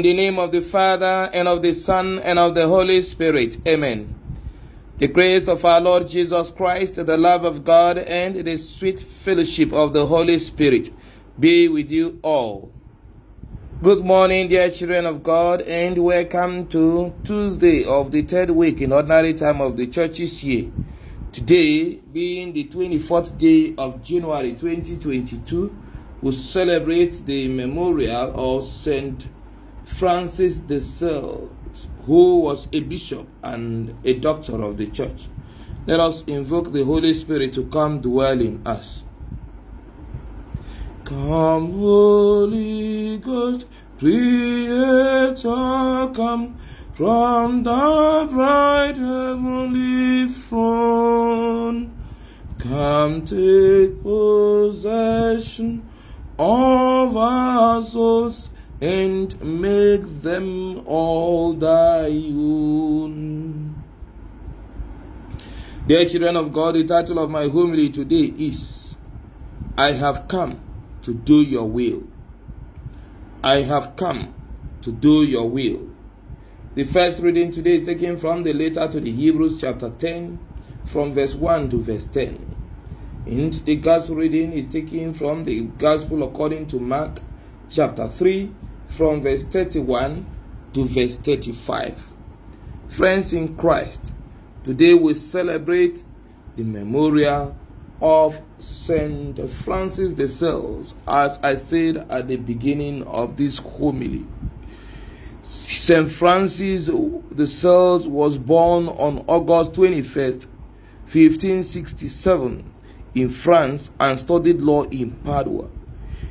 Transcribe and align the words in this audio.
In 0.00 0.04
the 0.04 0.14
name 0.14 0.38
of 0.38 0.50
the 0.50 0.62
Father, 0.62 1.28
and 1.30 1.46
of 1.46 1.60
the 1.60 1.74
Son, 1.74 2.18
and 2.20 2.38
of 2.38 2.54
the 2.54 2.66
Holy 2.66 3.02
Spirit. 3.02 3.58
Amen. 3.68 4.14
The 4.96 5.08
grace 5.08 5.46
of 5.46 5.62
our 5.62 5.78
Lord 5.78 6.08
Jesus 6.08 6.50
Christ, 6.50 6.94
the 6.94 7.18
love 7.18 7.44
of 7.44 7.64
God, 7.64 7.98
and 7.98 8.36
the 8.36 8.56
sweet 8.56 8.98
fellowship 8.98 9.74
of 9.74 9.92
the 9.92 10.06
Holy 10.06 10.38
Spirit 10.38 10.90
be 11.38 11.68
with 11.68 11.90
you 11.90 12.18
all. 12.22 12.72
Good 13.82 14.02
morning, 14.02 14.48
dear 14.48 14.70
children 14.70 15.04
of 15.04 15.22
God, 15.22 15.60
and 15.60 15.98
welcome 15.98 16.66
to 16.68 17.12
Tuesday 17.22 17.84
of 17.84 18.10
the 18.10 18.22
third 18.22 18.52
week 18.52 18.80
in 18.80 18.94
ordinary 18.94 19.34
time 19.34 19.60
of 19.60 19.76
the 19.76 19.86
church's 19.86 20.42
year. 20.42 20.72
Today, 21.30 21.96
being 22.10 22.54
the 22.54 22.64
24th 22.64 23.36
day 23.36 23.74
of 23.76 24.02
January 24.02 24.52
2022, 24.52 25.76
we 26.22 26.32
celebrate 26.32 27.26
the 27.26 27.48
memorial 27.48 28.32
of 28.34 28.64
Saint 28.64 29.28
Francis 29.96 30.60
de 30.60 30.80
Sales, 30.80 31.50
who 32.06 32.40
was 32.40 32.68
a 32.72 32.80
bishop 32.80 33.28
and 33.42 33.94
a 34.04 34.14
doctor 34.14 34.62
of 34.62 34.76
the 34.78 34.86
church. 34.86 35.28
Let 35.86 36.00
us 36.00 36.24
invoke 36.24 36.72
the 36.72 36.84
Holy 36.84 37.14
Spirit 37.14 37.52
to 37.54 37.64
come 37.66 38.00
dwell 38.00 38.40
in 38.40 38.66
us. 38.66 39.04
Come, 41.04 41.72
Holy 41.78 43.18
Ghost, 43.18 43.66
Creator, 43.98 45.40
come 46.14 46.56
from 46.92 47.62
the 47.62 48.28
bright 48.30 48.96
heavenly 48.96 50.28
throne. 50.32 51.90
Come 52.58 53.24
take 53.24 54.02
possession 54.02 55.82
of 56.38 57.16
our 57.16 57.82
souls 57.82 58.49
and 58.80 59.40
make 59.42 60.22
them 60.22 60.82
all 60.86 61.52
thy 61.52 62.06
own. 62.06 63.82
Dear 65.86 66.08
children 66.08 66.36
of 66.36 66.52
God, 66.52 66.76
the 66.76 66.84
title 66.84 67.18
of 67.18 67.30
my 67.30 67.48
homily 67.48 67.90
today 67.90 68.32
is 68.38 68.96
I 69.76 69.92
have 69.92 70.28
come 70.28 70.60
to 71.02 71.12
do 71.12 71.42
your 71.42 71.68
will. 71.68 72.04
I 73.42 73.62
have 73.62 73.96
come 73.96 74.34
to 74.82 74.92
do 74.92 75.24
your 75.24 75.48
will. 75.48 75.88
The 76.74 76.84
first 76.84 77.20
reading 77.22 77.50
today 77.50 77.76
is 77.76 77.86
taken 77.86 78.16
from 78.16 78.44
the 78.44 78.52
letter 78.52 78.86
to 78.86 79.00
the 79.00 79.10
Hebrews, 79.10 79.60
chapter 79.60 79.90
10, 79.90 80.38
from 80.84 81.12
verse 81.12 81.34
1 81.34 81.70
to 81.70 81.82
verse 81.82 82.06
10. 82.06 82.56
And 83.26 83.52
the 83.52 83.76
gospel 83.76 84.16
reading 84.16 84.52
is 84.52 84.66
taken 84.66 85.12
from 85.12 85.44
the 85.44 85.62
Gospel 85.62 86.22
according 86.22 86.68
to 86.68 86.78
Mark, 86.78 87.20
chapter 87.68 88.08
3, 88.08 88.54
from 88.90 89.22
verse 89.22 89.44
31 89.44 90.26
to 90.74 90.84
verse 90.84 91.16
35. 91.16 92.06
Friends 92.88 93.32
in 93.32 93.56
Christ, 93.56 94.14
today 94.64 94.94
we 94.94 95.14
celebrate 95.14 96.04
the 96.56 96.64
memorial 96.64 97.56
of 98.00 98.40
Saint 98.58 99.48
Francis 99.50 100.14
de 100.14 100.26
Sales, 100.26 100.94
as 101.06 101.38
I 101.42 101.54
said 101.54 101.98
at 102.10 102.28
the 102.28 102.36
beginning 102.36 103.02
of 103.04 103.36
this 103.36 103.58
homily. 103.58 104.26
Saint 105.42 106.10
Francis 106.10 106.86
de 106.86 107.46
Sales 107.46 108.08
was 108.08 108.38
born 108.38 108.88
on 108.88 109.24
August 109.26 109.72
21st, 109.72 110.46
1567, 111.04 112.72
in 113.14 113.28
France 113.28 113.90
and 113.98 114.18
studied 114.18 114.60
law 114.60 114.84
in 114.84 115.10
Padua. 115.10 115.68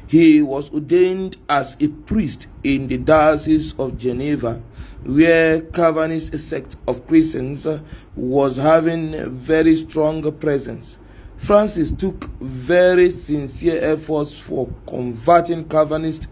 He 0.09 0.41
was 0.41 0.71
ordained 0.71 1.37
as 1.47 1.77
a 1.79 1.87
priest 1.87 2.47
in 2.63 2.87
the 2.87 2.97
Diocese 2.97 3.75
of 3.77 3.99
Geneva, 3.99 4.59
where 5.03 5.61
Calvinist 5.61 6.35
sect 6.39 6.77
of 6.87 7.05
Christians 7.05 7.67
was 8.15 8.55
having 8.55 9.13
a 9.13 9.29
very 9.29 9.75
strong 9.75 10.31
presence. 10.39 10.97
Francis 11.37 11.91
took 11.91 12.23
very 12.41 13.11
sincere 13.11 13.77
efforts 13.83 14.39
for 14.39 14.67
converting 14.87 15.69
Calvinist 15.69 16.27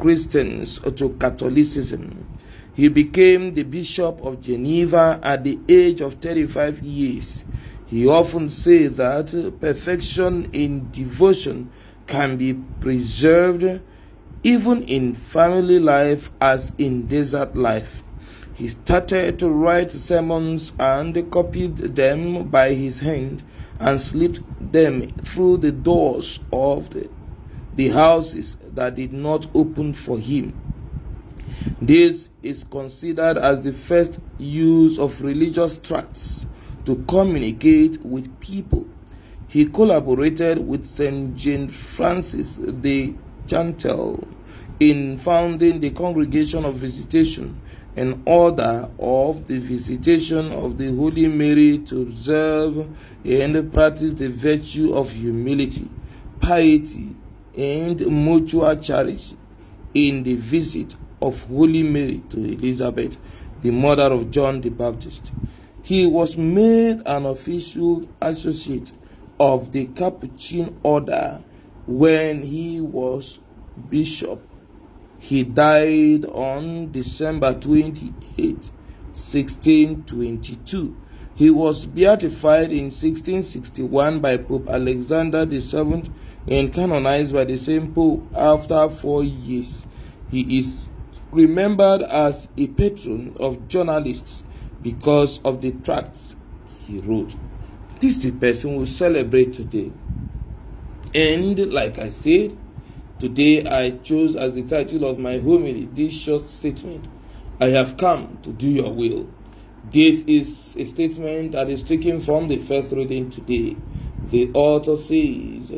Christians 0.00 0.78
to 0.78 1.08
Catholicism. 1.18 2.24
He 2.72 2.86
became 2.86 3.52
the 3.54 3.64
Bishop 3.64 4.24
of 4.24 4.40
Geneva 4.42 5.18
at 5.24 5.42
the 5.42 5.58
age 5.68 6.00
of 6.02 6.14
35 6.14 6.84
years. 6.84 7.44
He 7.86 8.06
often 8.06 8.48
said 8.48 8.94
that 8.94 9.54
perfection 9.60 10.50
in 10.52 10.88
devotion 10.92 11.72
can 12.08 12.36
be 12.36 12.54
preserved 12.80 13.80
even 14.42 14.82
in 14.84 15.14
family 15.14 15.78
life 15.78 16.30
as 16.40 16.72
in 16.78 17.06
desert 17.06 17.54
life. 17.54 18.02
He 18.54 18.68
started 18.68 19.38
to 19.38 19.48
write 19.50 19.92
sermons 19.92 20.72
and 20.80 21.30
copied 21.30 21.76
them 21.76 22.48
by 22.48 22.74
his 22.74 23.00
hand 23.00 23.44
and 23.78 24.00
slipped 24.00 24.40
them 24.72 25.08
through 25.10 25.58
the 25.58 25.70
doors 25.70 26.40
of 26.52 26.90
the, 26.90 27.08
the 27.76 27.90
houses 27.90 28.56
that 28.74 28.96
did 28.96 29.12
not 29.12 29.46
open 29.54 29.92
for 29.92 30.18
him. 30.18 30.60
This 31.80 32.30
is 32.42 32.64
considered 32.64 33.38
as 33.38 33.62
the 33.62 33.72
first 33.72 34.18
use 34.38 34.98
of 34.98 35.22
religious 35.22 35.78
tracts 35.78 36.46
to 36.86 36.96
communicate 37.06 38.02
with 38.04 38.40
people 38.40 38.86
he 39.48 39.64
collaborated 39.64 40.66
with 40.66 40.84
St. 40.84 41.34
Jean 41.34 41.68
Francis 41.68 42.56
de 42.58 43.14
Chantal 43.46 44.28
in 44.78 45.16
founding 45.16 45.80
the 45.80 45.90
Congregation 45.90 46.66
of 46.66 46.74
Visitation, 46.74 47.58
an 47.96 48.22
order 48.26 48.88
of 48.98 49.48
the 49.48 49.58
visitation 49.58 50.52
of 50.52 50.76
the 50.76 50.94
Holy 50.94 51.26
Mary 51.28 51.78
to 51.78 52.02
observe 52.02 52.86
and 53.24 53.72
practice 53.72 54.14
the 54.14 54.28
virtue 54.28 54.92
of 54.92 55.10
humility, 55.10 55.88
piety, 56.40 57.16
and 57.56 58.06
mutual 58.06 58.76
charity 58.76 59.36
in 59.94 60.22
the 60.22 60.34
visit 60.36 60.94
of 61.22 61.42
Holy 61.44 61.82
Mary 61.82 62.22
to 62.28 62.38
Elizabeth, 62.38 63.16
the 63.62 63.70
mother 63.70 64.12
of 64.12 64.30
John 64.30 64.60
the 64.60 64.68
Baptist. 64.68 65.32
He 65.82 66.06
was 66.06 66.36
made 66.36 67.00
an 67.06 67.24
official 67.24 68.06
associate 68.20 68.92
of 69.40 69.72
the 69.72 69.86
Capuchin 69.86 70.78
order 70.82 71.42
when 71.86 72.42
he 72.42 72.80
was 72.80 73.40
bishop. 73.88 74.40
He 75.18 75.42
died 75.42 76.26
on 76.26 76.92
December 76.92 77.54
28, 77.54 78.72
1622. 79.12 80.96
He 81.34 81.50
was 81.50 81.86
beatified 81.86 82.72
in 82.72 82.86
1661 82.86 84.20
by 84.20 84.36
Pope 84.38 84.68
Alexander 84.68 85.46
VII 85.46 86.10
and 86.48 86.72
canonized 86.72 87.32
by 87.32 87.44
the 87.44 87.56
same 87.56 87.94
Pope 87.94 88.26
after 88.34 88.88
four 88.88 89.22
years. 89.22 89.86
He 90.30 90.58
is 90.58 90.90
remembered 91.30 92.02
as 92.02 92.48
a 92.56 92.66
patron 92.68 93.34
of 93.38 93.68
journalists 93.68 94.44
because 94.82 95.40
of 95.44 95.62
the 95.62 95.72
tracts 95.72 96.36
he 96.86 97.00
wrote. 97.00 97.34
This 98.00 98.18
is 98.18 98.22
the 98.22 98.30
person 98.30 98.76
we 98.76 98.86
celebrate 98.86 99.54
today. 99.54 99.90
And 101.12 101.72
like 101.72 101.98
I 101.98 102.10
said, 102.10 102.56
today 103.18 103.66
I 103.66 103.90
chose 103.98 104.36
as 104.36 104.54
the 104.54 104.62
title 104.62 105.04
of 105.04 105.18
my 105.18 105.38
homily 105.38 105.86
this 105.86 106.12
short 106.12 106.42
statement 106.42 107.08
I 107.60 107.70
have 107.70 107.96
come 107.96 108.38
to 108.42 108.50
do 108.52 108.68
your 108.68 108.92
will. 108.92 109.28
This 109.90 110.22
is 110.28 110.76
a 110.76 110.84
statement 110.84 111.52
that 111.52 111.68
is 111.68 111.82
taken 111.82 112.20
from 112.20 112.46
the 112.46 112.58
first 112.58 112.92
reading 112.92 113.30
today. 113.30 113.76
The 114.30 114.52
author 114.54 114.96
says, 114.96 115.72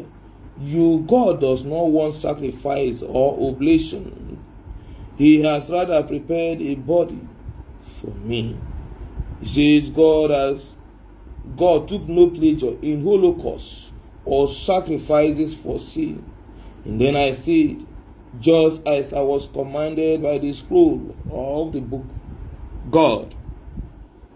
You, 0.61 1.05
God, 1.09 1.41
does 1.41 1.65
not 1.65 1.87
want 1.87 2.17
sacrifice 2.17 3.03
or 3.03 3.49
oblation. 3.49 4.45
He 5.17 5.43
has 5.43 5.71
rather 5.71 6.03
prepared 6.03 6.61
a 6.61 6.75
body 6.75 7.21
for 8.01 8.11
me. 8.11 8.59
He 9.41 9.81
says, 9.81 9.89
God 9.89 10.31
has 10.31 10.77
God 11.57 11.89
took 11.89 12.09
no 12.09 12.31
pleasure 12.31 12.77
in 12.83 13.03
holocaust 13.03 13.93
or 14.25 14.49
sacrifices 14.49 15.55
for 15.55 15.79
sin. 15.79 16.25
And 16.85 17.01
then 17.01 17.17
I 17.17 17.33
said, 17.33 17.87
just 18.39 18.87
as 18.87 19.13
I 19.13 19.21
was 19.21 19.47
commanded 19.49 20.23
by 20.23 20.39
the 20.39 20.53
scroll 20.53 21.17
of 21.31 21.73
the 21.73 21.81
book, 21.81 22.07
God, 22.91 23.35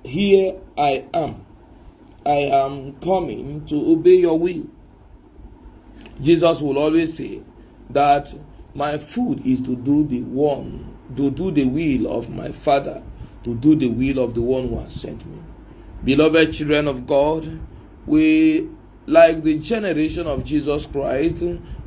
here 0.02 0.56
I 0.76 1.04
am. 1.14 1.44
I 2.26 2.50
am 2.50 2.94
coming 3.00 3.64
to 3.66 3.92
obey 3.92 4.16
your 4.16 4.38
will. 4.38 4.66
Jesus 6.20 6.60
will 6.60 6.78
always 6.78 7.16
say 7.16 7.42
that 7.90 8.34
my 8.74 8.98
food 8.98 9.46
is 9.46 9.60
to 9.62 9.76
do 9.76 10.04
the 10.04 10.22
one, 10.22 10.96
to 11.16 11.30
do 11.30 11.50
the 11.50 11.64
will 11.64 12.10
of 12.10 12.28
my 12.30 12.50
Father, 12.50 13.02
to 13.44 13.54
do 13.54 13.74
the 13.74 13.88
will 13.88 14.18
of 14.18 14.34
the 14.34 14.40
one 14.42 14.68
who 14.68 14.80
has 14.80 14.92
sent 14.92 15.24
me. 15.26 15.38
Beloved 16.04 16.52
children 16.52 16.86
of 16.86 17.06
God, 17.06 17.58
we, 18.04 18.68
like 19.06 19.42
the 19.42 19.58
generation 19.58 20.26
of 20.26 20.44
Jesus 20.44 20.84
Christ, 20.84 21.42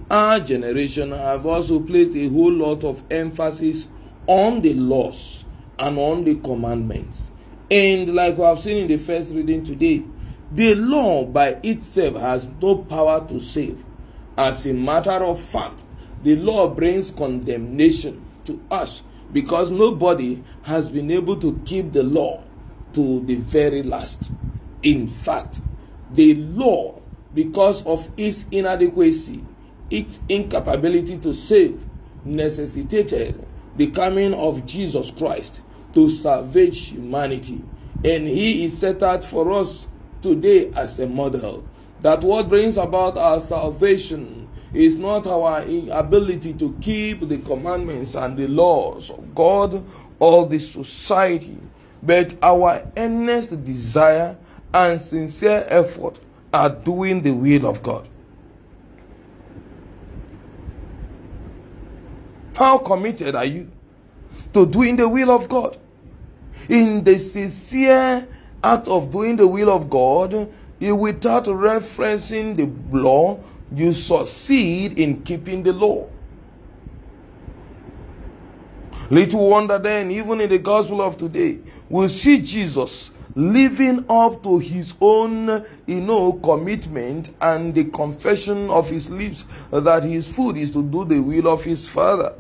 our 0.09 0.39
generation 0.39 1.11
have 1.11 1.45
also 1.45 1.79
placed 1.79 2.15
a 2.15 2.27
whole 2.29 2.51
lot 2.51 2.83
of 2.83 3.03
emphasis 3.11 3.87
on 4.25 4.61
the 4.61 4.73
laws 4.73 5.45
and 5.77 5.99
on 5.99 6.23
the 6.23 6.33
commandments. 6.37 7.29
And 7.69 8.15
like 8.15 8.37
we 8.39 8.43
have 8.43 8.59
seen 8.59 8.77
in 8.77 8.87
the 8.87 8.97
first 8.97 9.35
reading 9.35 9.63
today, 9.63 10.03
the 10.51 10.73
law 10.73 11.23
by 11.23 11.59
itself 11.61 12.15
has 12.15 12.47
no 12.59 12.77
power 12.77 13.23
to 13.27 13.39
save. 13.39 13.85
As 14.35 14.65
a 14.65 14.73
matter 14.73 15.11
of 15.11 15.39
fact, 15.39 15.83
the 16.23 16.35
law 16.37 16.67
brings 16.67 17.11
condemnation 17.11 18.25
to 18.45 18.59
us 18.71 19.03
because 19.31 19.69
nobody 19.69 20.43
has 20.63 20.89
been 20.89 21.11
able 21.11 21.35
to 21.35 21.61
keep 21.65 21.91
the 21.91 22.01
law 22.01 22.43
to 22.94 23.22
the 23.22 23.36
very 23.36 23.84
last. 23.84 24.31
In 24.84 25.07
fact, 25.07 25.62
the 26.12 26.36
law, 26.36 27.01
because 27.34 27.86
of 27.86 28.10
its 28.18 28.45
inadequacy, 28.51 29.44
its 29.89 30.19
incapability 30.30 31.18
to 31.19 31.34
save, 31.34 31.86
necessitated 32.25 33.45
the 33.75 33.88
coming 33.88 34.34
of 34.34 34.66
Jesus 34.66 35.12
Christ 35.12 35.62
to 35.94 36.10
salvage 36.10 36.89
humanity. 36.89 37.63
And 38.04 38.28
he 38.28 38.66
is 38.66 38.78
set 38.78 39.01
out 39.01 39.24
for 39.24 39.51
us 39.54 39.88
today 40.22 40.72
as 40.75 41.00
a 41.00 41.07
model. 41.07 41.66
That 42.01 42.22
what 42.22 42.50
brings 42.50 42.78
about 42.78 43.18
our 43.18 43.42
salvation 43.42 44.48
is 44.74 44.98
not 44.98 45.25
our 45.25 45.63
ability 45.92 46.54
to 46.54 46.78
keep 46.81 47.28
the 47.28 47.38
commandments 47.39 48.16
and 48.16 48.38
the 48.38 48.48
laws 48.48 49.10
of 49.10 49.34
God 49.34 49.84
or 50.19 50.45
the 50.45 50.60
society, 50.60 51.57
but 52.01 52.35
our 52.41 52.83
earnest 52.95 53.63
desire 53.63 54.38
and 54.73 54.99
sincere 54.99 55.65
effort 55.69 56.19
are 56.53 56.69
doing 56.69 57.21
the 57.21 57.31
will 57.31 57.65
of 57.65 57.81
God. 57.83 58.07
How 62.55 62.79
committed 62.79 63.35
are 63.35 63.45
you 63.45 63.69
to 64.53 64.65
doing 64.65 64.95
the 64.95 65.07
will 65.07 65.31
of 65.31 65.47
God? 65.47 65.77
In 66.69 67.03
the 67.03 67.17
sincere 67.19 68.27
act 68.63 68.88
of 68.88 69.11
doing 69.11 69.35
the 69.35 69.47
will 69.47 69.69
of 69.69 69.89
God, 69.89 70.51
without 70.79 71.45
referencing 71.45 72.55
the 72.55 72.97
law, 72.97 73.39
you 73.73 73.93
succeed 73.93 74.97
in 74.97 75.21
keeping 75.23 75.63
the 75.63 75.73
law. 75.73 76.07
Little 79.09 79.50
wonder 79.50 79.80
then, 79.80 80.12
even 80.12 80.42
in 80.42 80.50
the 80.50 80.59
gospel 80.59 81.01
of 81.01 81.18
today, 81.18 81.59
we 81.89 82.07
see 82.09 82.42
Jesus 82.42 83.12
living 83.36 84.04
up 84.09 84.44
to 84.44 84.57
his 84.57 84.95
own, 85.00 85.65
you 85.86 86.01
know, 86.01 86.33
commitment 86.33 87.33
and 87.39 87.74
the 87.74 87.86
confession 87.86 88.69
of 88.69 88.89
his 88.89 89.09
lips 89.09 89.45
that 89.71 90.04
his 90.04 90.33
food 90.33 90.57
is 90.57 90.71
to 90.71 90.83
do 90.83 91.06
the 91.06 91.19
will 91.19 91.48
of 91.48 91.63
his 91.63 91.88
Father. 91.88 92.33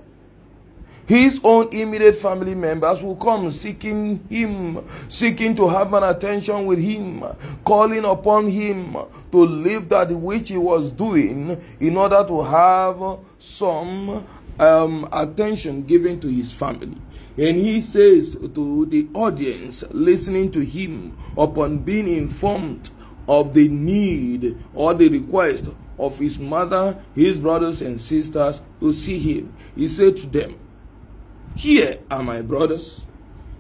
His 1.05 1.39
own 1.41 1.69
immediate 1.71 2.17
family 2.17 2.53
members 2.53 3.01
will 3.01 3.15
come 3.15 3.49
seeking 3.49 4.25
him, 4.29 4.85
seeking 5.07 5.55
to 5.55 5.69
have 5.69 5.93
an 5.93 6.03
attention 6.03 6.65
with 6.65 6.79
him, 6.79 7.23
calling 7.63 8.03
upon 8.03 8.49
him 8.49 8.97
to 9.31 9.37
leave 9.37 9.87
that 9.87 10.11
which 10.11 10.49
he 10.49 10.57
was 10.57 10.91
doing 10.91 11.61
in 11.79 11.95
order 11.95 12.25
to 12.27 12.43
have 12.43 13.19
some 13.39 14.27
um, 14.59 15.07
attention 15.11 15.83
given 15.83 16.19
to 16.19 16.27
his 16.27 16.51
family. 16.51 16.97
And 17.37 17.57
he 17.57 17.81
says 17.81 18.35
to 18.35 18.85
the 18.85 19.07
audience 19.13 19.83
listening 19.91 20.51
to 20.51 20.61
him 20.61 21.17
upon 21.37 21.79
being 21.79 22.07
informed 22.07 22.89
of 23.27 23.53
the 23.53 23.67
need 23.67 24.57
or 24.73 24.93
the 24.93 25.09
request 25.09 25.69
of 25.99 26.17
his 26.17 26.39
mother, 26.39 26.97
his 27.13 27.39
brothers, 27.39 27.81
and 27.81 27.99
sisters 27.99 28.61
to 28.79 28.93
see 28.93 29.19
him, 29.19 29.53
he 29.75 29.87
said 29.87 30.15
to 30.17 30.27
them, 30.27 30.59
here 31.57 31.97
are 32.11 32.21
my 32.21 32.43
brothers. 32.43 33.07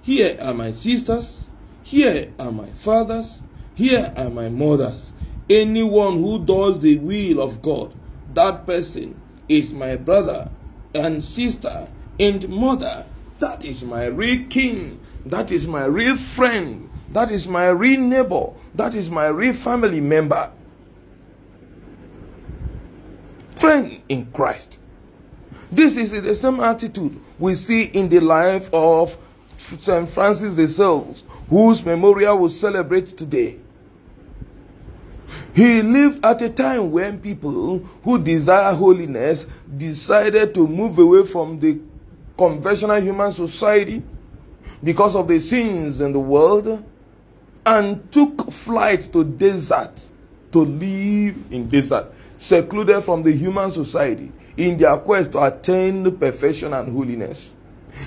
Here 0.03 0.37
are 0.39 0.53
my 0.53 0.71
sisters. 0.71 1.49
Here 1.81 2.31
are 2.37 2.51
my 2.51 2.69
fathers. 2.69 3.41
Here 3.73 4.13
are 4.15 4.29
my 4.29 4.49
mothers. 4.49 5.11
Anyone 5.49 6.21
who 6.21 6.45
does 6.45 6.79
the 6.79 6.99
will 6.99 7.41
of 7.41 7.63
God, 7.63 7.95
that 8.35 8.67
person 8.67 9.19
is 9.49 9.73
my 9.73 9.95
brother 9.95 10.51
and 10.97 11.23
sister 11.23 11.87
and 12.19 12.47
mother. 12.49 13.05
That 13.39 13.63
is 13.65 13.83
my 13.83 14.05
real 14.05 14.47
king. 14.49 14.99
That 15.25 15.51
is 15.51 15.67
my 15.67 15.85
real 15.85 16.17
friend. 16.17 16.89
That 17.11 17.31
is 17.31 17.47
my 17.47 17.69
real 17.69 18.01
neighbor. 18.01 18.53
That 18.75 18.95
is 18.95 19.09
my 19.09 19.27
real 19.27 19.53
family 19.53 20.01
member. 20.01 20.51
Friend 23.55 24.01
in 24.09 24.27
Christ. 24.31 24.79
This 25.71 25.97
is 25.97 26.21
the 26.21 26.35
same 26.35 26.59
attitude 26.59 27.19
we 27.39 27.53
see 27.53 27.83
in 27.83 28.09
the 28.09 28.19
life 28.19 28.69
of 28.73 29.17
St. 29.57 30.07
Francis 30.07 30.55
de 30.55 30.67
Sales, 30.67 31.23
whose 31.49 31.85
memorial 31.85 32.37
we 32.37 32.49
celebrate 32.49 33.07
today. 33.07 33.59
He 35.57 35.81
lived 35.81 36.23
at 36.23 36.39
a 36.43 36.49
time 36.49 36.91
when 36.91 37.19
people 37.19 37.79
who 38.03 38.23
desire 38.23 38.75
holiness 38.75 39.47
decided 39.75 40.53
to 40.53 40.67
move 40.67 40.99
away 40.99 41.25
from 41.25 41.57
the 41.57 41.79
conventional 42.37 43.01
human 43.01 43.31
society 43.31 44.03
because 44.83 45.15
of 45.15 45.27
the 45.27 45.39
sins 45.39 45.99
in 45.99 46.13
the 46.13 46.19
world 46.19 46.85
and 47.65 48.11
took 48.11 48.51
flight 48.51 49.11
to 49.11 49.23
deserts 49.23 50.13
to 50.51 50.59
live 50.59 51.35
in 51.51 51.67
desert, 51.67 52.13
secluded 52.37 53.03
from 53.03 53.23
the 53.23 53.31
human 53.31 53.71
society 53.71 54.31
in 54.57 54.77
their 54.77 54.95
quest 54.97 55.31
to 55.31 55.43
attain 55.43 56.15
perfection 56.17 56.71
and 56.71 56.93
holiness. 56.93 57.55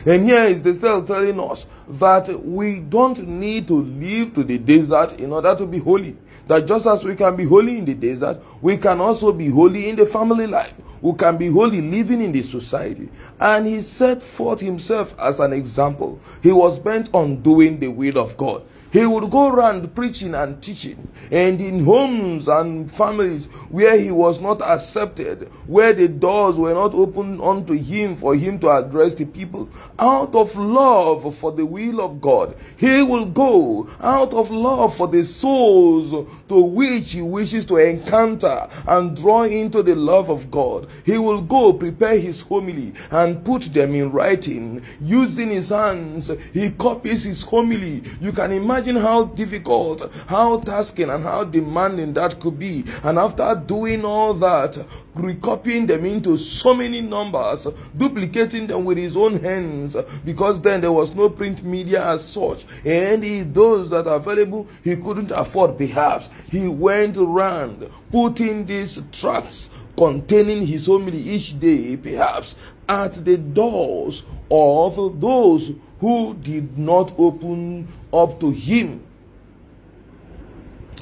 And 0.06 0.24
here 0.24 0.44
is 0.44 0.62
de 0.62 0.72
Sales 0.74 1.06
telling 1.06 1.38
us 1.40 1.66
that 1.88 2.28
we 2.44 2.80
don't 2.80 3.26
need 3.26 3.68
to 3.68 3.82
live 3.82 4.34
to 4.34 4.44
the 4.44 4.58
desert 4.58 5.20
in 5.20 5.32
order 5.32 5.54
to 5.54 5.66
be 5.66 5.78
holy. 5.78 6.16
That 6.48 6.66
just 6.66 6.86
as 6.86 7.04
we 7.04 7.14
can 7.14 7.36
be 7.36 7.44
holy 7.44 7.78
in 7.78 7.84
the 7.84 7.94
desert, 7.94 8.42
we 8.60 8.76
can 8.76 9.00
also 9.00 9.32
be 9.32 9.48
holy 9.48 9.88
in 9.88 9.96
the 9.96 10.06
family 10.06 10.46
life. 10.46 10.74
We 11.00 11.14
can 11.14 11.36
be 11.38 11.48
holy 11.48 11.80
living 11.80 12.20
in 12.20 12.32
the 12.32 12.42
society. 12.42 13.08
And 13.38 13.66
he 13.66 13.80
set 13.80 14.22
forth 14.22 14.60
himself 14.60 15.14
as 15.18 15.40
an 15.40 15.52
example. 15.52 16.20
He 16.42 16.52
was 16.52 16.78
bent 16.78 17.08
on 17.14 17.42
doing 17.42 17.78
the 17.78 17.88
will 17.88 18.18
of 18.18 18.36
God. 18.36 18.62
He 18.92 19.06
would 19.06 19.30
go 19.30 19.52
around 19.52 19.94
preaching 19.94 20.34
and 20.34 20.60
teaching, 20.60 21.08
and 21.30 21.60
in 21.60 21.84
homes 21.84 22.48
and 22.48 22.90
families 22.90 23.46
where 23.68 23.96
he 23.98 24.10
was 24.10 24.40
not 24.40 24.60
accepted, 24.62 25.48
where 25.66 25.92
the 25.92 26.08
doors 26.08 26.56
were 26.58 26.74
not 26.74 26.92
opened 26.94 27.40
unto 27.40 27.74
him 27.74 28.16
for 28.16 28.34
him 28.34 28.58
to 28.58 28.68
address 28.70 29.14
the 29.14 29.26
people, 29.26 29.68
out 29.98 30.34
of 30.34 30.56
love 30.56 31.36
for 31.36 31.52
the 31.52 31.64
will 31.64 32.00
of 32.00 32.20
God, 32.20 32.56
he 32.76 33.02
will 33.02 33.26
go 33.26 33.88
out 34.00 34.34
of 34.34 34.50
love 34.50 34.96
for 34.96 35.06
the 35.06 35.24
souls 35.24 36.10
to 36.48 36.60
which 36.60 37.12
he 37.12 37.22
wishes 37.22 37.64
to 37.66 37.76
encounter 37.76 38.68
and 38.88 39.16
draw 39.16 39.42
into 39.44 39.84
the 39.84 39.94
love 39.94 40.30
of 40.30 40.50
God. 40.50 40.88
He 41.04 41.16
will 41.16 41.42
go 41.42 41.72
prepare 41.72 42.18
his 42.18 42.40
homily 42.40 42.92
and 43.12 43.44
put 43.44 43.62
them 43.72 43.94
in 43.94 44.10
writing 44.10 44.82
using 45.00 45.50
his 45.50 45.68
hands. 45.68 46.30
He 46.52 46.70
copies 46.70 47.22
his 47.24 47.42
homily. 47.42 48.02
You 48.20 48.32
can 48.32 48.50
imagine 48.50 48.79
Imagine 48.80 49.02
how 49.02 49.24
difficult, 49.24 50.10
how 50.26 50.58
tasking, 50.60 51.10
and 51.10 51.22
how 51.22 51.44
demanding 51.44 52.14
that 52.14 52.40
could 52.40 52.58
be. 52.58 52.82
And 53.04 53.18
after 53.18 53.62
doing 53.66 54.06
all 54.06 54.32
that, 54.32 54.86
recopying 55.14 55.84
them 55.84 56.06
into 56.06 56.38
so 56.38 56.72
many 56.72 57.02
numbers, 57.02 57.66
duplicating 57.94 58.68
them 58.68 58.86
with 58.86 58.96
his 58.96 59.18
own 59.18 59.38
hands, 59.44 59.98
because 60.24 60.62
then 60.62 60.80
there 60.80 60.92
was 60.92 61.14
no 61.14 61.28
print 61.28 61.62
media 61.62 62.06
as 62.06 62.26
such. 62.26 62.64
And 62.82 63.22
he, 63.22 63.42
those 63.42 63.90
that 63.90 64.06
are 64.06 64.16
available, 64.16 64.66
he 64.82 64.96
couldn't 64.96 65.30
afford 65.30 65.76
perhaps. 65.76 66.30
He 66.50 66.66
went 66.66 67.18
around 67.18 67.86
putting 68.10 68.64
these 68.64 69.02
tracts 69.12 69.68
containing 69.94 70.64
his 70.64 70.86
homily 70.86 71.18
each 71.18 71.60
day, 71.60 71.98
perhaps, 71.98 72.54
at 72.88 73.26
the 73.26 73.36
doors 73.36 74.24
of 74.50 75.20
those 75.20 75.72
who 76.00 76.34
did 76.34 76.78
not 76.78 77.12
open 77.18 77.86
up 78.12 78.40
to 78.40 78.50
him. 78.50 79.04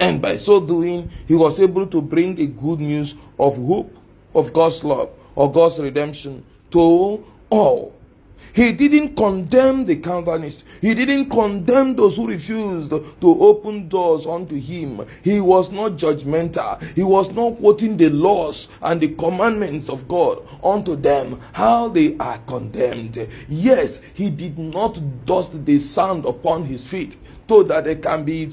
And 0.00 0.22
by 0.22 0.36
so 0.36 0.60
doing, 0.60 1.10
he 1.26 1.34
was 1.34 1.58
able 1.58 1.86
to 1.86 2.02
bring 2.02 2.34
the 2.34 2.46
good 2.46 2.80
news 2.80 3.14
of 3.38 3.56
hope, 3.56 3.96
of 4.34 4.52
God's 4.52 4.84
love, 4.84 5.10
of 5.36 5.52
God's 5.52 5.78
redemption 5.80 6.44
to 6.70 7.24
all. 7.50 7.97
He 8.52 8.72
didn't 8.72 9.16
condemn 9.16 9.84
the 9.84 9.96
Calvinists. 9.96 10.64
He 10.80 10.94
didn't 10.94 11.30
condemn 11.30 11.96
those 11.96 12.16
who 12.16 12.28
refused 12.28 12.90
to 12.90 13.04
open 13.22 13.88
doors 13.88 14.26
unto 14.26 14.56
him. 14.56 15.06
He 15.22 15.40
was 15.40 15.70
not 15.70 15.92
judgmental. 15.92 16.82
He 16.94 17.02
was 17.02 17.32
not 17.32 17.58
quoting 17.58 17.96
the 17.96 18.10
laws 18.10 18.68
and 18.82 19.00
the 19.00 19.08
commandments 19.14 19.88
of 19.88 20.08
God 20.08 20.42
unto 20.62 20.96
them, 20.96 21.40
how 21.52 21.88
they 21.88 22.16
are 22.18 22.38
condemned. 22.38 23.28
Yes, 23.48 24.00
he 24.14 24.30
did 24.30 24.58
not 24.58 25.00
dust 25.26 25.64
the 25.64 25.78
sand 25.78 26.24
upon 26.24 26.64
his 26.64 26.86
feet 26.86 27.16
so 27.48 27.62
that 27.62 27.84
they 27.84 27.96
can 27.96 28.24
be, 28.24 28.50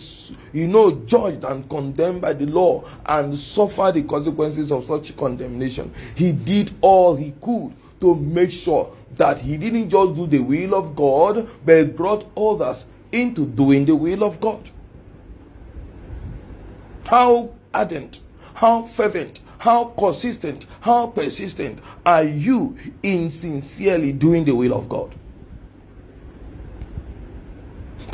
you 0.53 0.67
know, 0.67 0.91
judged 1.05 1.43
and 1.43 1.69
condemned 1.69 2.21
by 2.21 2.33
the 2.33 2.45
law 2.45 2.83
and 3.05 3.37
suffer 3.37 3.91
the 3.91 4.03
consequences 4.03 4.71
of 4.71 4.85
such 4.85 5.15
condemnation. 5.17 5.91
He 6.15 6.31
did 6.31 6.71
all 6.81 7.15
he 7.15 7.33
could 7.41 7.73
to 7.99 8.15
make 8.15 8.51
sure 8.51 8.91
that 9.17 9.39
he 9.39 9.57
didn't 9.57 9.89
just 9.89 10.15
do 10.15 10.27
the 10.27 10.39
will 10.39 10.75
of 10.75 10.95
God, 10.95 11.47
but 11.65 11.95
brought 11.95 12.25
others 12.37 12.85
into 13.11 13.45
doing 13.45 13.85
the 13.85 13.95
will 13.95 14.23
of 14.23 14.39
God. 14.41 14.69
How 17.05 17.51
ardent, 17.73 18.21
how 18.55 18.81
fervent, 18.83 19.41
how 19.59 19.85
consistent, 19.85 20.65
how 20.81 21.07
persistent 21.07 21.79
are 22.05 22.23
you 22.23 22.77
in 23.03 23.29
sincerely 23.29 24.11
doing 24.11 24.45
the 24.45 24.55
will 24.55 24.73
of 24.73 24.89
God? 24.89 25.15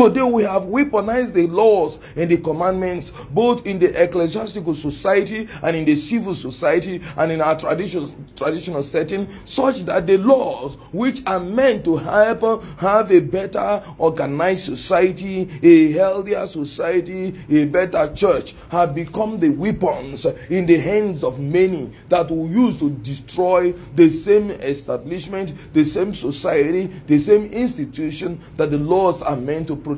Today 0.01 0.23
we 0.23 0.41
have 0.41 0.63
weaponized 0.63 1.33
the 1.33 1.45
laws 1.45 1.99
and 2.15 2.27
the 2.27 2.37
commandments 2.37 3.11
both 3.29 3.67
in 3.67 3.77
the 3.77 4.03
ecclesiastical 4.03 4.73
society 4.73 5.47
and 5.61 5.75
in 5.77 5.85
the 5.85 5.95
civil 5.95 6.33
society 6.33 6.99
and 7.17 7.31
in 7.31 7.39
our 7.39 7.55
traditional 7.55 8.11
traditional 8.35 8.81
setting 8.81 9.27
such 9.45 9.81
that 9.81 10.07
the 10.07 10.17
laws 10.17 10.73
which 10.91 11.21
are 11.27 11.39
meant 11.39 11.85
to 11.85 11.97
help 11.97 12.63
have 12.79 13.11
a 13.11 13.19
better 13.19 13.83
organized 13.99 14.65
society, 14.65 15.47
a 15.61 15.91
healthier 15.91 16.47
society, 16.47 17.35
a 17.51 17.65
better 17.65 18.11
church 18.15 18.55
have 18.71 18.95
become 18.95 19.37
the 19.39 19.51
weapons 19.51 20.25
in 20.49 20.65
the 20.65 20.77
hands 20.77 21.23
of 21.23 21.39
many 21.39 21.91
that 22.09 22.27
will 22.27 22.49
use 22.49 22.79
to 22.79 22.89
destroy 22.89 23.71
the 23.93 24.09
same 24.09 24.49
establishment, 24.49 25.53
the 25.73 25.85
same 25.85 26.11
society, 26.11 26.87
the 27.05 27.19
same 27.19 27.45
institution 27.51 28.41
that 28.57 28.71
the 28.71 28.79
laws 28.79 29.21
are 29.21 29.35
meant 29.35 29.67
to 29.67 29.75
protect. 29.75 29.90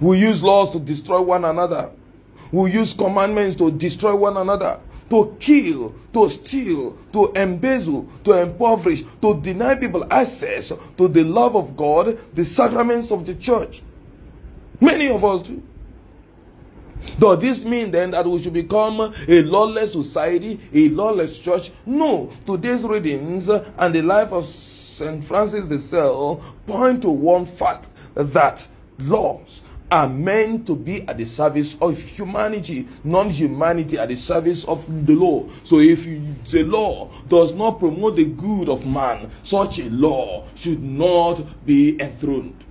We 0.00 0.18
use 0.18 0.42
laws 0.42 0.70
to 0.70 0.80
destroy 0.80 1.20
one 1.20 1.44
another. 1.44 1.90
We 2.52 2.72
use 2.72 2.94
commandments 2.94 3.56
to 3.56 3.70
destroy 3.70 4.16
one 4.16 4.36
another, 4.36 4.80
to 5.10 5.36
kill, 5.38 5.94
to 6.12 6.28
steal, 6.28 6.98
to 7.12 7.32
embezzle, 7.36 8.08
to 8.24 8.42
impoverish, 8.42 9.04
to 9.22 9.40
deny 9.40 9.76
people 9.76 10.06
access 10.10 10.72
to 10.96 11.08
the 11.08 11.22
love 11.22 11.54
of 11.54 11.76
God, 11.76 12.18
the 12.34 12.44
sacraments 12.44 13.12
of 13.12 13.24
the 13.24 13.34
church. 13.34 13.82
Many 14.80 15.08
of 15.08 15.24
us 15.24 15.42
do. 15.42 15.62
Does 17.18 17.38
this 17.38 17.64
mean 17.64 17.90
then 17.90 18.10
that 18.10 18.26
we 18.26 18.42
should 18.42 18.52
become 18.52 19.00
a 19.00 19.42
lawless 19.42 19.92
society, 19.92 20.60
a 20.72 20.88
lawless 20.90 21.38
church? 21.38 21.70
No. 21.86 22.30
Today's 22.46 22.84
readings 22.84 23.48
and 23.48 23.94
the 23.94 24.02
life 24.02 24.32
of 24.32 24.46
St. 25.00 25.24
Francis 25.24 25.66
de 25.66 25.78
Sales 25.78 26.42
point 26.66 27.00
to 27.00 27.08
one 27.08 27.46
fact 27.46 27.88
that 28.14 28.68
laws 28.98 29.62
are 29.90 30.06
meant 30.10 30.66
to 30.66 30.76
be 30.76 31.08
at 31.08 31.16
the 31.16 31.24
service 31.24 31.74
of 31.80 31.98
humanity, 31.98 32.86
non 33.02 33.30
humanity 33.30 33.96
at 33.96 34.10
the 34.10 34.14
service 34.14 34.62
of 34.66 34.84
the 35.06 35.14
law. 35.14 35.48
So, 35.64 35.78
if 35.78 36.04
the 36.50 36.64
law 36.64 37.10
does 37.28 37.54
not 37.54 37.78
promote 37.78 38.16
the 38.16 38.26
good 38.26 38.68
of 38.68 38.84
man, 38.84 39.30
such 39.42 39.78
a 39.78 39.88
law 39.88 40.44
should 40.54 40.82
not 40.82 41.64
be 41.64 41.98
enthroned. 41.98 42.66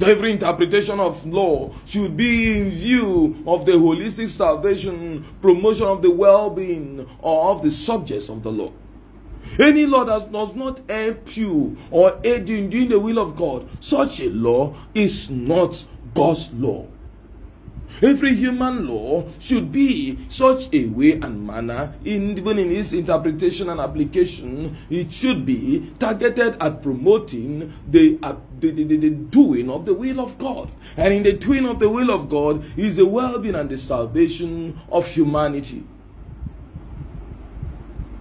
Every 0.00 0.30
interpretation 0.30 1.00
of 1.00 1.26
law 1.26 1.72
should 1.86 2.16
be 2.16 2.56
in 2.56 2.70
view 2.70 3.42
of 3.48 3.66
the 3.66 3.72
holistic 3.72 4.28
salvation, 4.28 5.24
promotion 5.42 5.88
of 5.88 6.02
the 6.02 6.10
well 6.12 6.50
being 6.50 7.04
of 7.20 7.62
the 7.62 7.72
subjects 7.72 8.28
of 8.28 8.44
the 8.44 8.52
law. 8.52 8.72
Any 9.58 9.86
law 9.86 10.04
that 10.04 10.32
does 10.32 10.54
not 10.54 10.80
help 10.88 11.36
you 11.36 11.76
or 11.90 12.18
aid 12.24 12.48
you 12.48 12.58
in 12.58 12.70
doing 12.70 12.88
the 12.88 13.00
will 13.00 13.18
of 13.18 13.36
God, 13.36 13.68
such 13.80 14.20
a 14.20 14.30
law 14.30 14.74
is 14.94 15.30
not 15.30 15.86
God's 16.14 16.52
law. 16.52 16.86
Every 18.02 18.34
human 18.34 18.86
law 18.86 19.24
should 19.38 19.72
be 19.72 20.18
such 20.28 20.68
a 20.74 20.84
way 20.86 21.12
and 21.12 21.46
manner, 21.46 21.94
in, 22.04 22.36
even 22.36 22.58
in 22.58 22.70
its 22.70 22.92
interpretation 22.92 23.70
and 23.70 23.80
application, 23.80 24.76
it 24.90 25.12
should 25.12 25.46
be 25.46 25.92
targeted 25.98 26.60
at 26.60 26.82
promoting 26.82 27.72
the, 27.88 28.18
uh, 28.22 28.36
the, 28.60 28.70
the, 28.72 28.84
the, 28.84 28.96
the 28.96 29.10
doing 29.10 29.70
of 29.70 29.86
the 29.86 29.94
will 29.94 30.20
of 30.20 30.36
God. 30.36 30.70
And 30.96 31.14
in 31.14 31.22
the 31.22 31.32
doing 31.32 31.66
of 31.66 31.78
the 31.78 31.88
will 31.88 32.10
of 32.10 32.28
God 32.28 32.64
is 32.76 32.96
the 32.96 33.06
well 33.06 33.38
being 33.38 33.54
and 33.54 33.70
the 33.70 33.78
salvation 33.78 34.78
of 34.90 35.06
humanity 35.06 35.84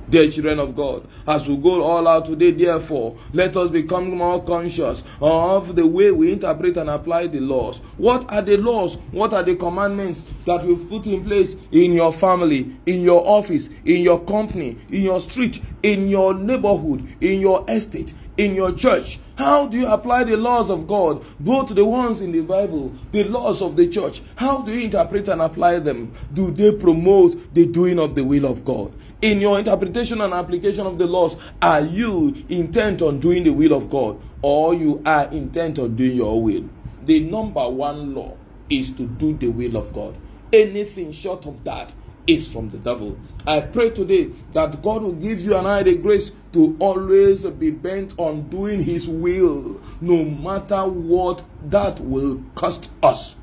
dear 0.10 0.30
children 0.30 0.60
of 0.60 0.76
God. 0.76 1.08
As 1.28 1.48
we 1.48 1.58
go 1.58 1.82
all 1.82 2.08
out 2.08 2.26
today, 2.26 2.52
therefore, 2.52 3.18
let 3.34 3.56
us 3.58 3.70
become 3.70 4.10
more 4.18 4.44
conscious 4.44 5.04
of 5.22 5.76
the 5.76 5.86
way 5.86 6.12
we 6.12 6.32
interpret 6.32 6.78
and 6.78 6.90
apply 6.90 7.28
the 7.28 7.40
laws. 7.40 7.80
What 7.98 8.32
are 8.32 8.42
the 8.42 8.58
laws? 8.58 8.96
What 9.12 9.34
are 9.34 9.44
the 9.44 9.56
commandments 9.56 10.22
that 10.46 10.64
we've 10.64 10.90
put 10.90 11.08
in 11.08 11.24
place 11.24 11.56
in 11.72 11.94
your 11.94 12.14
family, 12.14 12.76
in 12.86 13.02
your 13.02 13.26
office, 13.28 13.70
in 13.84 14.02
your 14.02 14.24
company, 14.24 14.78
in 14.90 15.04
your 15.04 15.20
street, 15.20 15.62
in 15.84 16.08
your 16.08 16.34
neighborhood, 16.34 17.08
in 17.22 17.42
your 17.42 17.66
estate, 17.70 18.14
in 18.38 18.56
your 18.56 18.72
church? 18.74 19.20
How 19.38 19.68
do 19.68 19.78
you 19.78 19.88
apply 19.88 20.24
the 20.24 20.38
laws 20.38 20.70
of 20.70 20.88
God, 20.88 21.24
both 21.40 21.76
the 21.76 21.84
ones 21.84 22.22
in 22.22 22.32
the 22.32 22.42
Bible, 22.42 22.94
the 23.12 23.24
laws 23.26 23.62
of 23.62 23.76
the 23.76 23.88
church? 23.88 24.22
How 24.36 24.62
do 24.62 24.72
you 24.74 24.86
interpret 24.86 25.28
and 25.28 25.42
apply 25.42 25.80
them? 25.80 26.14
Do 26.34 26.52
they 26.52 26.74
promote 26.74 27.54
the 27.54 27.66
doing 27.66 28.00
of 28.00 28.16
the 28.16 28.24
will 28.24 28.46
of 28.46 28.64
God? 28.64 28.94
in 29.26 29.42
your 29.42 29.58
interpretation 29.58 30.22
and 30.22 30.34
application 30.34 30.86
of 30.86 31.00
the 31.00 31.08
laws, 31.08 31.38
are 31.60 31.82
you 31.82 32.36
intent 32.48 33.02
on 33.02 33.20
doing 33.20 33.44
the 33.44 33.50
will 33.50 33.74
of 33.74 33.90
God 33.90 34.22
or 34.44 34.76
you 34.76 35.02
are 35.04 35.26
intent 35.32 35.80
on 35.80 35.96
doing 35.96 36.16
your 36.18 36.42
will? 36.42 36.70
The 37.06 37.22
number 37.22 37.68
one 37.68 38.14
law 38.14 38.38
is 38.70 38.92
to 38.92 39.04
do 39.08 39.36
the 39.36 39.48
will 39.48 39.78
of 39.78 39.92
God. 39.94 40.16
Anything 40.54 41.12
short 41.12 41.48
of 41.48 41.64
that 41.64 41.92
is 42.28 42.48
from 42.48 42.70
the 42.70 42.78
devil. 42.78 43.18
I 43.48 43.62
pray 43.62 43.90
today 43.90 44.26
that 44.54 44.82
God 44.82 45.02
will 45.02 45.14
give 45.14 45.40
you 45.42 45.56
and 45.56 45.68
I 45.68 45.82
the 45.84 45.96
grace 45.98 46.32
to 46.56 46.76
always 46.80 47.46
be 47.46 47.70
bent 47.70 48.14
on 48.18 48.48
doing 48.50 48.82
His 48.82 49.10
will, 49.10 49.82
no 50.00 50.24
matter 50.24 50.88
what 50.88 51.44
that 51.66 52.00
will 52.00 52.42
cost 52.56 52.90
us 53.04 53.36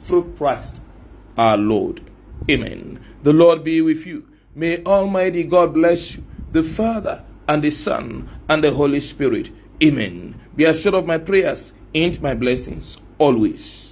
through 0.00 0.34
Christ 0.36 0.82
our 1.38 1.56
Lord. 1.56 2.02
Amen. 2.50 3.00
The 3.22 3.32
Lord 3.32 3.64
be 3.64 3.80
with 3.80 4.06
you. 4.06 4.28
May 4.54 4.82
Almighty 4.84 5.44
God 5.44 5.72
bless 5.72 6.16
you, 6.16 6.24
the 6.52 6.62
Father 6.62 7.24
and 7.46 7.62
the 7.62 7.70
Son 7.70 8.28
and 8.48 8.62
the 8.62 8.72
Holy 8.72 9.00
Spirit. 9.00 9.50
Amen. 9.82 10.38
Be 10.54 10.64
assured 10.64 10.94
of 10.94 11.06
my 11.06 11.16
prayers 11.16 11.72
and 11.94 12.20
my 12.20 12.34
blessings 12.34 12.98
always. 13.18 13.87